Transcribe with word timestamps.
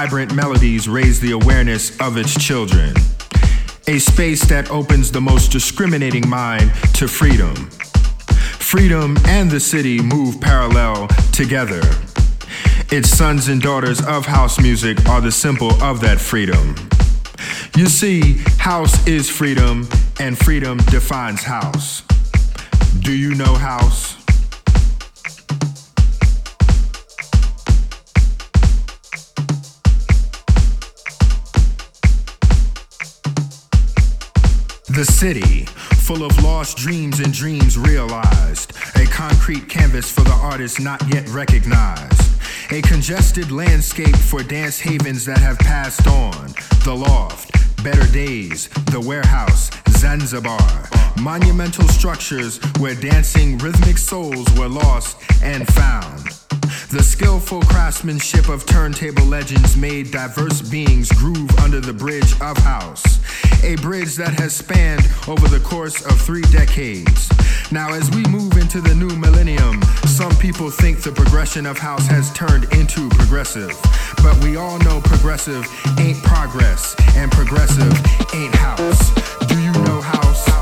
vibrant 0.00 0.34
melodies 0.34 0.88
raise 0.88 1.20
the 1.20 1.32
awareness 1.32 2.00
of 2.00 2.16
its 2.16 2.32
children. 2.42 2.94
A 3.86 3.98
space 3.98 4.42
that 4.46 4.70
opens 4.70 5.12
the 5.12 5.20
most 5.20 5.52
discriminating 5.52 6.26
mind 6.26 6.72
to 6.94 7.06
freedom. 7.06 7.54
Freedom 8.58 9.18
and 9.26 9.50
the 9.50 9.60
city 9.60 10.00
move 10.00 10.40
parallel 10.40 11.06
together. 11.32 11.82
Its 12.90 13.10
sons 13.10 13.48
and 13.48 13.60
daughters 13.60 14.00
of 14.06 14.24
house 14.24 14.58
music 14.58 15.06
are 15.06 15.20
the 15.20 15.30
symbol 15.30 15.70
of 15.82 16.00
that 16.00 16.18
freedom. 16.18 16.74
You 17.76 17.84
see, 17.84 18.38
house 18.56 19.06
is 19.06 19.28
freedom, 19.28 19.86
and 20.18 20.38
freedom 20.38 20.78
defines 20.88 21.42
house. 21.42 22.04
Do 23.00 23.12
you 23.12 23.34
know 23.34 23.54
house? 23.54 24.19
The 35.00 35.06
city, 35.06 35.64
full 36.04 36.22
of 36.22 36.42
lost 36.42 36.76
dreams 36.76 37.20
and 37.20 37.32
dreams 37.32 37.78
realized. 37.78 38.76
A 38.96 39.06
concrete 39.06 39.66
canvas 39.66 40.12
for 40.12 40.20
the 40.20 40.34
artist 40.34 40.78
not 40.78 41.02
yet 41.08 41.26
recognized. 41.30 42.20
A 42.70 42.82
congested 42.82 43.50
landscape 43.50 44.14
for 44.14 44.42
dance 44.42 44.78
havens 44.78 45.24
that 45.24 45.38
have 45.38 45.58
passed 45.58 46.06
on. 46.06 46.48
The 46.84 46.94
loft, 46.94 47.50
better 47.82 48.06
days, 48.12 48.68
the 48.92 49.00
warehouse, 49.00 49.70
Zanzibar. 49.88 50.90
Monumental 51.18 51.88
structures 51.88 52.58
where 52.78 52.94
dancing 52.94 53.56
rhythmic 53.56 53.96
souls 53.96 54.46
were 54.58 54.68
lost 54.68 55.16
and 55.42 55.66
found. 55.68 56.26
The 56.90 57.02
skillful 57.02 57.62
craftsmanship 57.62 58.50
of 58.50 58.66
turntable 58.66 59.24
legends 59.24 59.78
made 59.78 60.10
diverse 60.10 60.60
beings 60.60 61.10
groove 61.12 61.58
under 61.60 61.80
the 61.80 61.94
bridge 61.94 62.32
of 62.42 62.58
house. 62.58 63.20
A 63.62 63.76
bridge 63.76 64.16
that 64.16 64.38
has 64.40 64.54
spanned 64.54 65.06
over 65.28 65.46
the 65.48 65.60
course 65.60 66.04
of 66.04 66.20
three 66.20 66.42
decades. 66.52 67.28
Now, 67.70 67.92
as 67.92 68.10
we 68.10 68.24
move 68.24 68.56
into 68.56 68.80
the 68.80 68.94
new 68.94 69.14
millennium, 69.16 69.82
some 70.06 70.34
people 70.36 70.70
think 70.70 71.02
the 71.02 71.12
progression 71.12 71.66
of 71.66 71.78
house 71.78 72.06
has 72.06 72.32
turned 72.32 72.64
into 72.72 73.08
progressive. 73.10 73.70
But 74.22 74.36
we 74.42 74.56
all 74.56 74.78
know 74.80 75.00
progressive 75.02 75.66
ain't 75.98 76.22
progress, 76.22 76.94
and 77.14 77.30
progressive 77.30 77.92
ain't 78.34 78.54
house. 78.54 79.10
Do 79.46 79.60
you 79.60 79.72
know 79.72 80.00
house? 80.00 80.59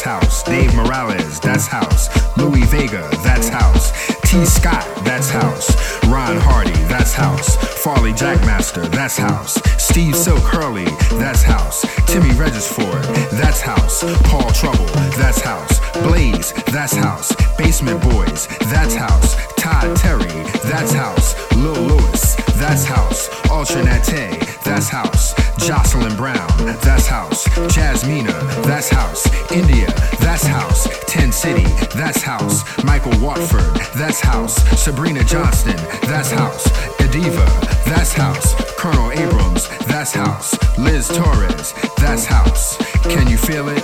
That's 0.00 0.24
house. 0.24 0.42
Dave 0.44 0.74
Morales, 0.74 1.40
that's 1.40 1.66
house. 1.66 2.08
Louie 2.38 2.64
Vega, 2.68 3.06
that's 3.22 3.50
house. 3.50 3.92
T. 4.22 4.46
Scott, 4.46 4.86
that's 5.04 5.28
house. 5.28 5.76
Ron 6.06 6.38
Hardy, 6.38 6.72
that's 6.88 7.12
house. 7.12 7.56
Farley 7.84 8.14
Jackmaster, 8.14 8.90
that's 8.90 9.18
house. 9.18 9.60
Steve 9.78 10.16
Silk 10.16 10.40
Hurley, 10.40 10.86
that's 11.18 11.42
house. 11.42 11.84
Timmy 12.06 12.32
Regisford, 12.36 13.04
that's 13.30 13.60
house. 13.60 14.02
Paul 14.22 14.50
Trouble, 14.52 14.86
that's 15.18 15.42
house. 15.42 15.80
Blaze, 16.02 16.54
that's 16.72 16.94
house. 16.94 17.34
Basement 17.58 18.02
Boys, 18.02 18.46
that's 18.70 18.94
house. 18.94 19.36
Todd 19.56 19.94
Terry, 19.98 20.24
that's 20.64 20.94
house. 20.94 21.34
Lil 21.56 21.74
Louis, 21.74 22.36
that's 22.60 22.84
house. 22.84 23.28
Ultra 23.50 23.82
Naté, 23.82 24.62
that's 24.62 24.88
house. 24.88 25.34
Jocelyn 25.66 26.14
Brown, 26.14 26.46
that's 26.84 27.06
house. 27.06 27.48
Jasmina, 27.74 28.36
that's 28.64 28.90
house. 28.90 29.26
India, 29.50 29.86
that's 30.20 30.44
house. 30.46 30.86
Ten 31.06 31.32
City, 31.32 31.64
that's 31.96 32.22
house. 32.22 32.62
Michael 32.84 33.18
Watford, 33.18 33.74
that's 33.96 34.20
house. 34.20 34.56
Sabrina 34.78 35.24
Johnston, 35.24 35.76
that's 36.02 36.30
house. 36.30 36.68
Adeva, 37.00 37.46
that's 37.86 38.12
house. 38.12 38.54
Colonel 38.76 39.10
Abrams, 39.10 39.66
that's 39.86 40.12
house. 40.12 40.54
Liz 40.78 41.08
Torres, 41.08 41.72
that's 41.96 42.26
house. 42.26 42.76
Can 43.04 43.26
you 43.26 43.38
feel 43.38 43.68
it? 43.70 43.82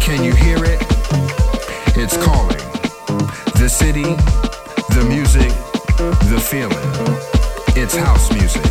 Can 0.00 0.22
you 0.22 0.34
hear 0.34 0.62
it? 0.64 0.80
It's 1.96 2.16
calling. 2.18 2.56
The 3.56 3.68
city, 3.68 4.02
the 4.94 5.04
music, 5.08 5.48
the 6.28 6.38
feeling. 6.40 7.39
It's 7.76 7.94
house 7.94 8.32
music. 8.32 8.64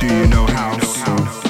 Do 0.00 0.06
you 0.06 0.26
know 0.26 0.46
house? 0.46 1.43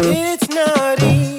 It's 0.00 0.48
not 0.50 1.02
easy 1.02 1.31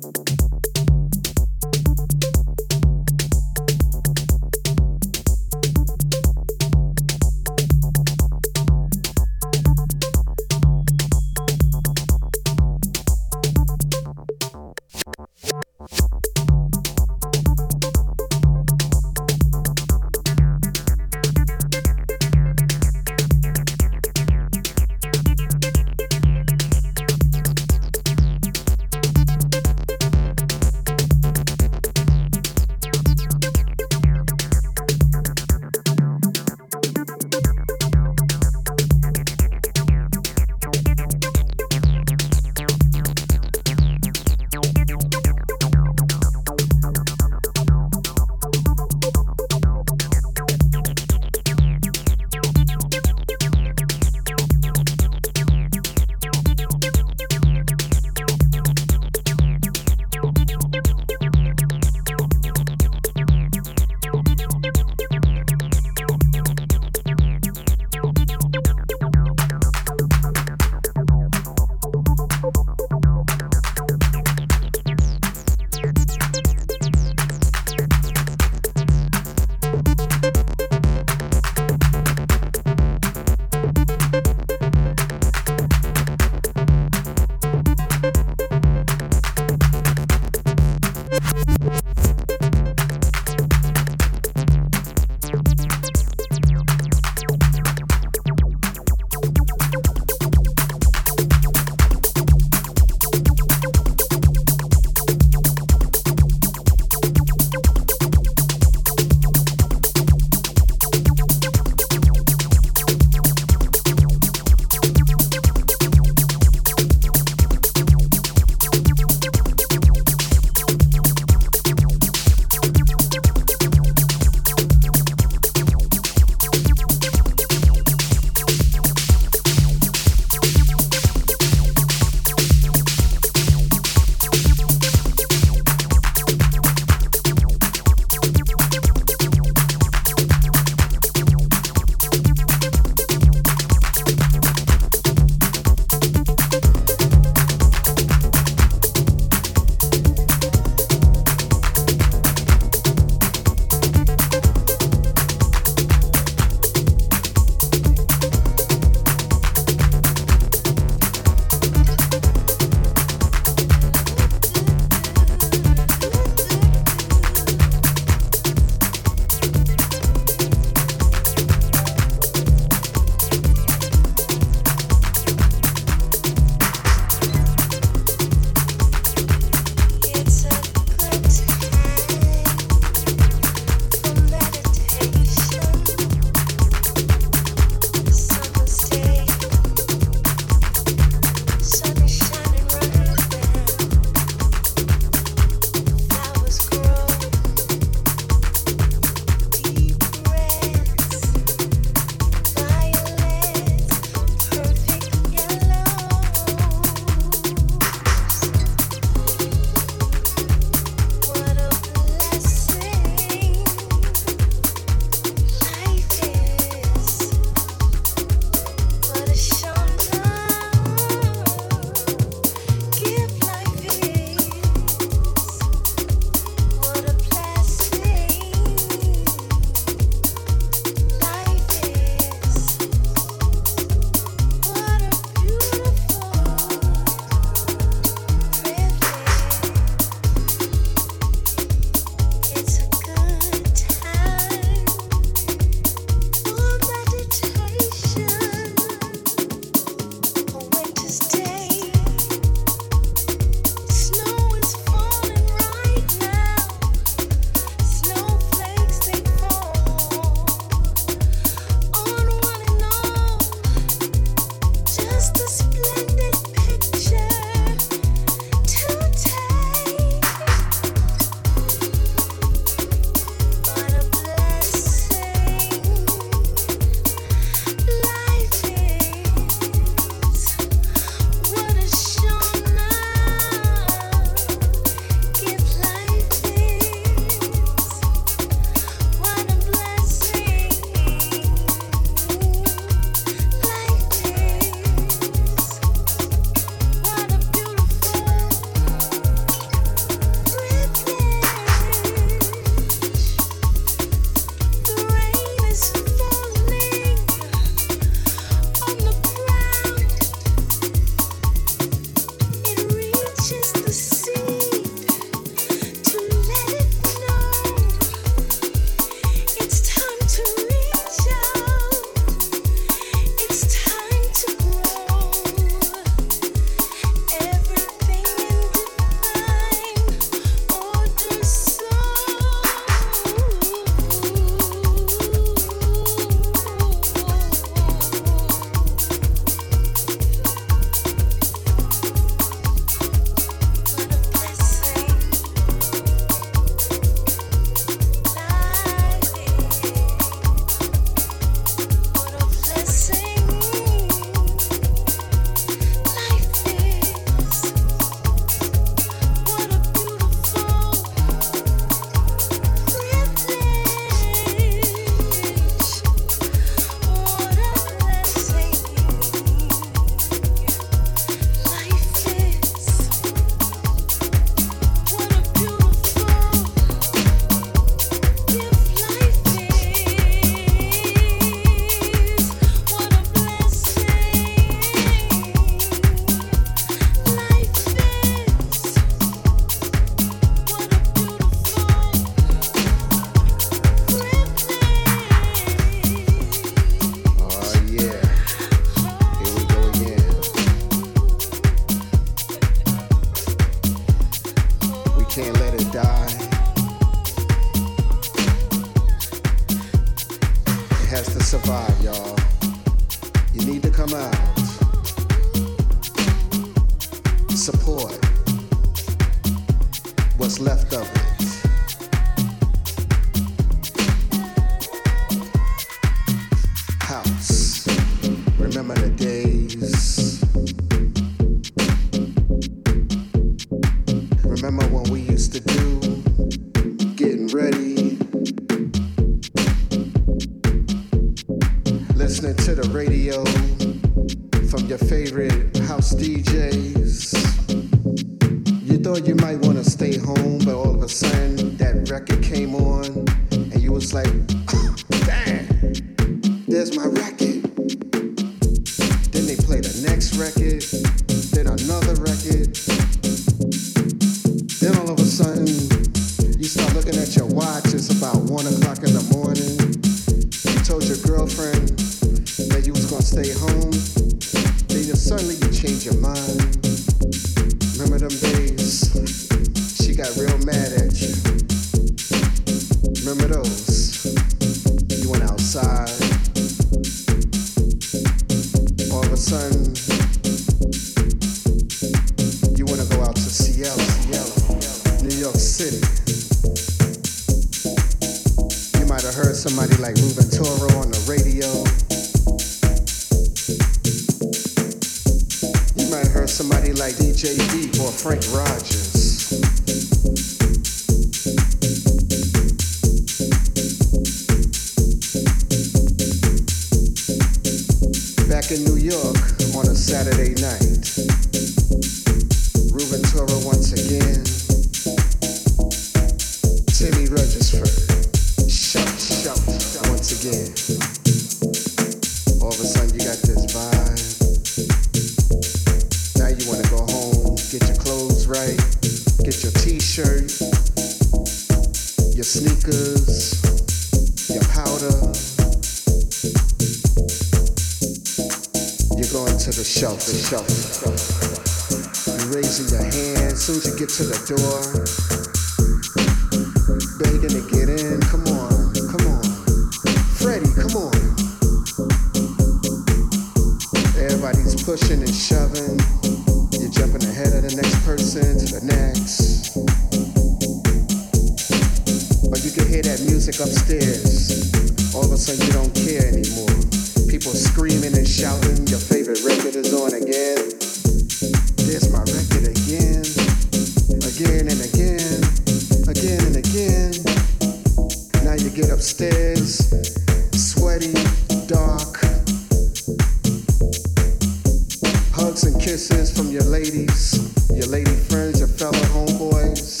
from 596.30 596.50
your 596.50 596.62
ladies, 596.62 597.34
your 597.74 597.86
lady 597.86 598.14
friends, 598.14 598.60
your 598.60 598.68
fellow 598.68 598.98
homeboys. 599.12 600.00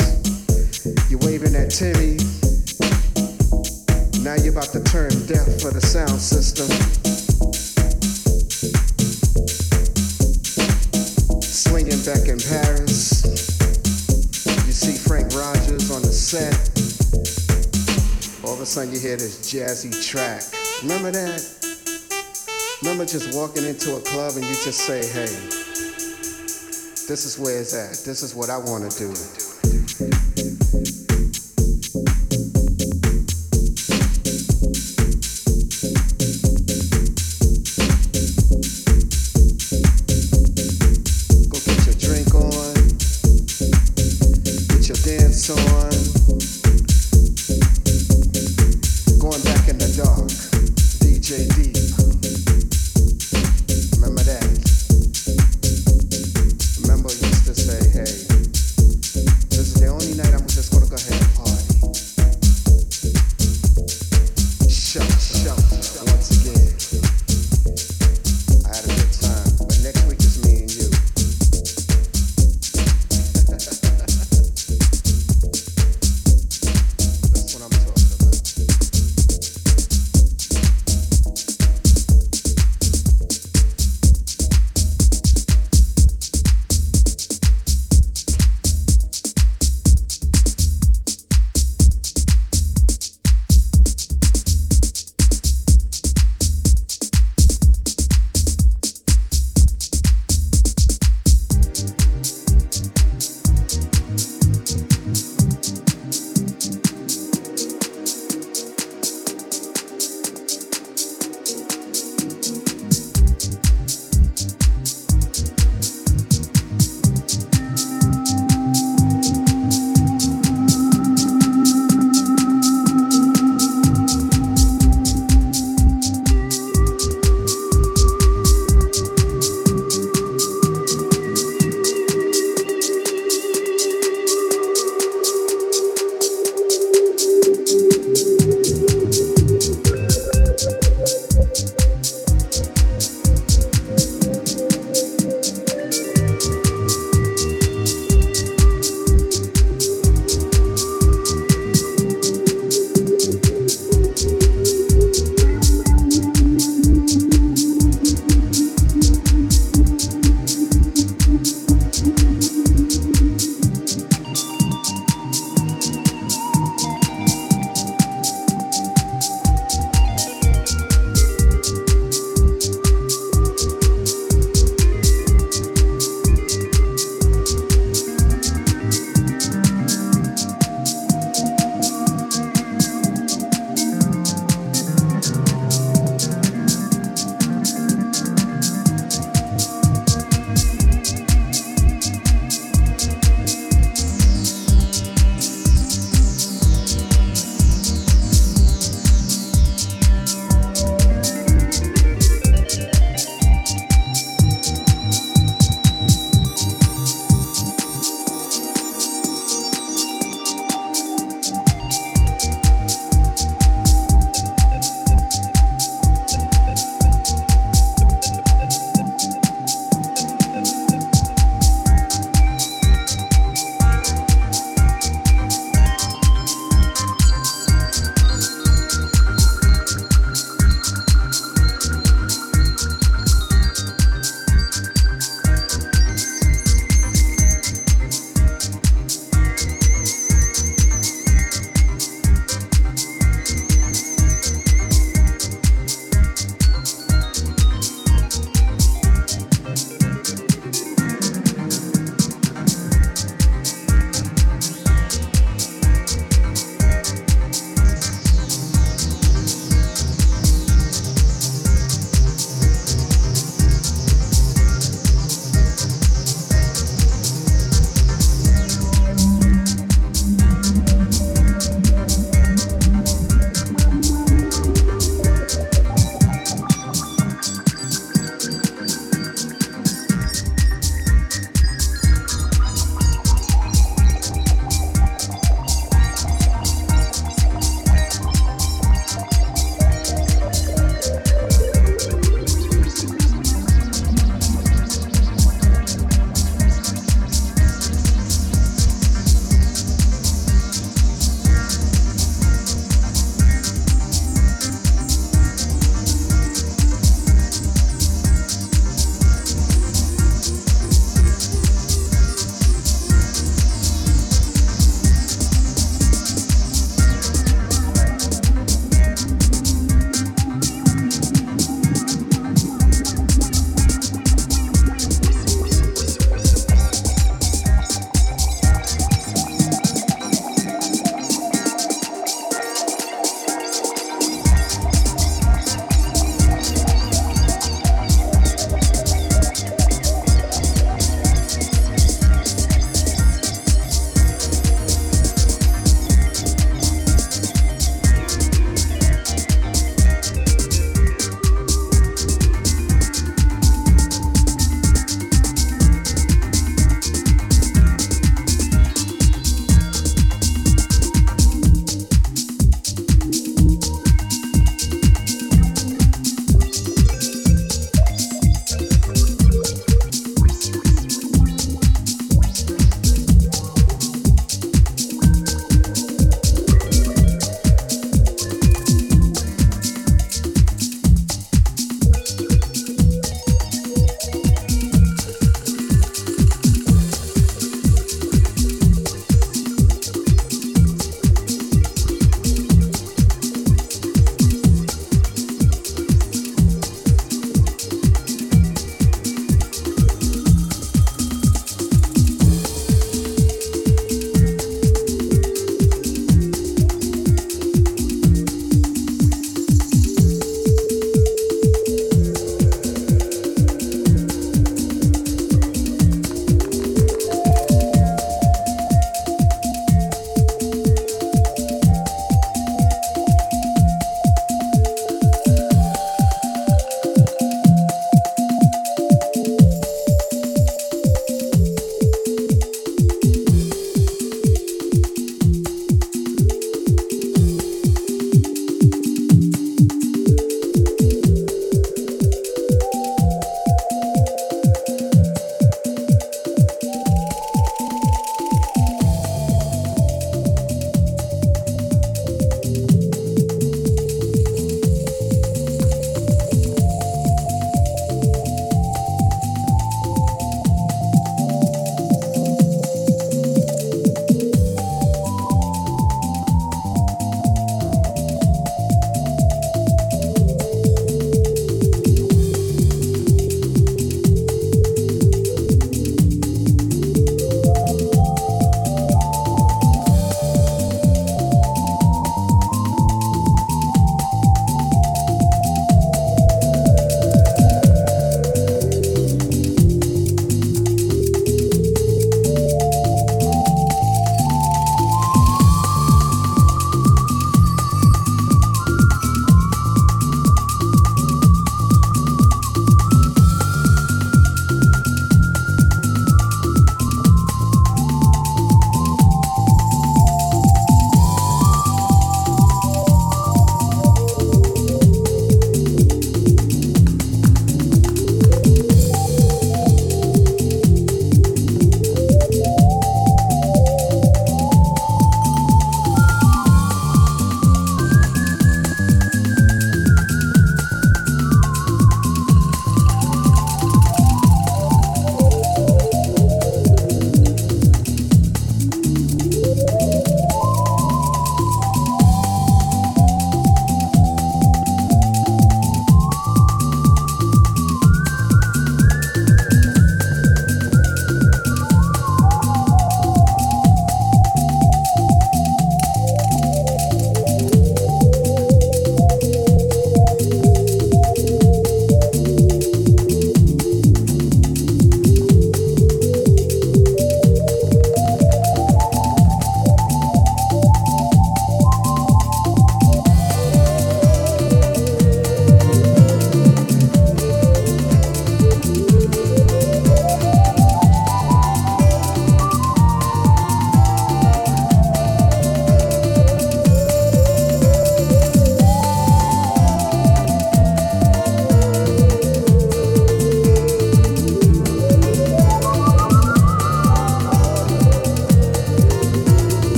You're 1.10 1.18
waving 1.20 1.54
at 1.54 1.70
Timmy. 1.70 2.16
Now 4.22 4.34
you're 4.36 4.52
about 4.52 4.72
to 4.72 4.82
turn 4.84 5.10
deaf 5.26 5.44
for 5.60 5.70
the 5.70 5.80
sound 5.82 6.20
system. 6.20 6.70
Swinging 11.42 12.00
back 12.06 12.28
in 12.28 12.38
Paris. 12.38 13.24
You 14.64 14.72
see 14.72 14.96
Frank 14.96 15.34
Rogers 15.34 15.90
on 15.90 16.02
the 16.02 16.12
set. 16.12 16.54
All 18.44 18.54
of 18.54 18.60
a 18.60 18.66
sudden 18.66 18.94
you 18.94 19.00
hear 19.00 19.16
this 19.16 19.52
jazzy 19.52 19.92
track. 20.08 20.42
Remember 20.82 21.10
that? 21.10 21.42
Remember 22.82 23.04
just 23.04 23.34
walking 23.36 23.64
into 23.64 23.96
a 23.96 24.00
club 24.00 24.34
and 24.36 24.44
you 24.44 24.54
just 24.54 24.80
say, 24.86 25.04
hey, 25.04 25.63
this 27.06 27.26
is 27.26 27.38
where 27.38 27.60
it's 27.60 27.74
at. 27.74 28.02
This 28.04 28.22
is 28.22 28.34
what 28.34 28.48
I 28.48 28.56
want 28.56 28.90
to 28.90 28.98
do. 28.98 29.43